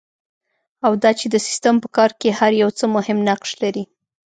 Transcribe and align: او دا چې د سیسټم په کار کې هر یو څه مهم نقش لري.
او 0.85 0.91
دا 1.03 1.11
چې 1.19 1.25
د 1.33 1.35
سیسټم 1.45 1.75
په 1.83 1.87
کار 1.97 2.11
کې 2.19 2.29
هر 2.39 2.51
یو 2.61 2.69
څه 2.77 2.85
مهم 2.95 3.17
نقش 3.29 3.51
لري. 3.63 3.83